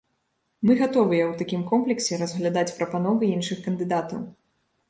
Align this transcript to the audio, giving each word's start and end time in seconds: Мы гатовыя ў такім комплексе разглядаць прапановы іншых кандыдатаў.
Мы 0.69 0.75
гатовыя 0.79 1.23
ў 1.27 1.33
такім 1.41 1.61
комплексе 1.73 2.19
разглядаць 2.23 2.75
прапановы 2.81 3.23
іншых 3.37 3.63
кандыдатаў. 3.69 4.27